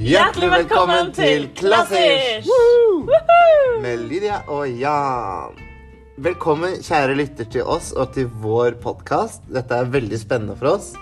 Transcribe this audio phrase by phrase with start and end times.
[0.00, 2.46] Hjertelig velkommen til Klassisk!
[3.82, 5.58] Med Lydia og Jan.
[6.24, 9.44] Velkommen, kjære lytter, til oss og til vår podkast.
[9.52, 10.94] Dette er veldig spennende for oss,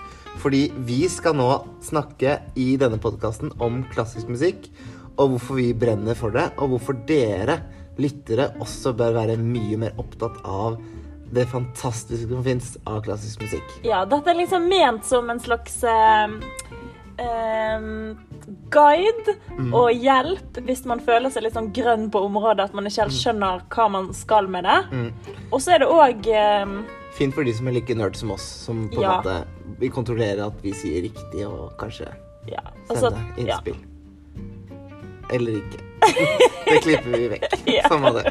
[0.43, 1.47] fordi vi skal nå
[1.85, 4.67] snakke i denne podkasten om klassisk musikk,
[5.15, 7.61] og hvorfor vi brenner for det, og hvorfor dere
[8.03, 10.75] lyttere også bør være mye mer opptatt av
[11.31, 13.79] det fantastiske som fins av klassisk musikk.
[13.87, 16.35] Ja, dette er liksom ment som en slags eh,
[17.23, 17.93] eh,
[18.71, 19.73] guide Mm.
[19.75, 23.17] og hjelp hvis man føler seg litt sånn grønn på området, at man ikke helt
[23.17, 24.77] skjønner hva man skal med det.
[24.91, 25.09] Mm.
[25.51, 26.65] Og så er det òg eh,
[27.17, 29.17] Fint for de som er like nerd som oss, som på en Ja.
[29.19, 29.45] måte
[29.79, 32.07] vil kontrollere at vi sier riktig, og kanskje
[32.47, 32.61] ja,
[32.93, 33.75] sende innspill.
[33.75, 33.85] ja.
[35.35, 35.83] Eller ikke.
[36.69, 37.49] Det klipper vi vekk.
[37.75, 37.87] Ja.
[37.89, 38.23] Samme det.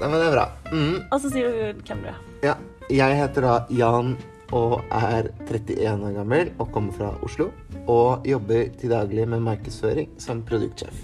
[0.00, 0.46] Nei, men det er bra.
[0.72, 2.18] Mm, Og så sier du hvem du er.
[2.42, 2.56] ja.
[2.90, 4.12] Jeg heter da Jan
[4.54, 7.48] og er 31 år gammel og kommer fra Oslo.
[7.90, 10.94] Og jobber til daglig med markedsføring som produktsjef.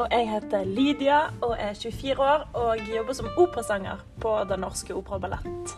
[0.00, 4.94] Og jeg heter Lydia og er 24 år og jobber som operasanger på Den Norske
[4.96, 5.74] Opera og Ballett.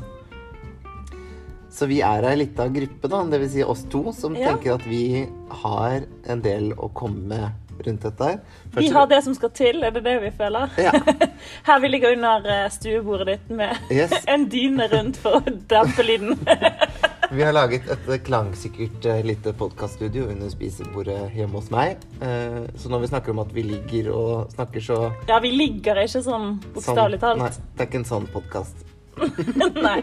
[1.72, 3.52] Så vi er ei lita gruppe, da, dvs.
[3.54, 4.50] Si oss to, som Ja.
[4.52, 5.26] tenker at vi
[5.64, 7.50] har en del å komme med
[7.86, 8.40] rundt dette her.
[8.76, 10.68] Vi har det som skal til, er det det vi føler?
[10.78, 10.92] Ja.
[11.66, 14.12] Her vi ligger under eh, stuebordet ditt med Yes.
[14.28, 16.36] en dyne rundt for å dempe lyden.
[17.32, 22.02] Vi har laget et klangsikkert eh, lite podkaststudio under spisebordet hjemme hos meg.
[22.20, 25.96] Eh, Så når vi snakker om at vi ligger og snakker så Ja, vi ligger
[26.02, 27.40] ikke sånn bokstavelig talt.
[27.40, 28.84] Nei, det er ikke en sånn podkast.
[29.86, 30.02] Nei.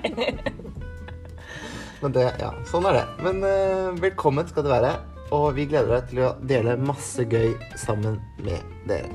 [2.02, 3.06] Men det, ja, sånn er det.
[3.28, 4.96] Men eh, velkommen skal du være.
[5.36, 9.14] Og vi gleder deg til å dele masse gøy sammen med dere.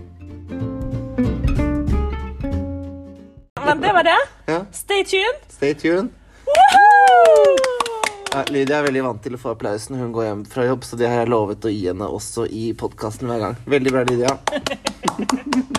[3.65, 4.21] Men det var det.
[4.47, 5.43] Ja, Stay tuned.
[5.51, 6.15] Stay tuned.
[6.55, 7.74] Ja,
[8.51, 10.99] Lydia er veldig vant til å få applaus når hun går hjem fra jobb, så
[10.99, 13.61] det har jeg lovet å gi henne også i podkasten hver gang.
[13.77, 14.39] Veldig bra, Lydia.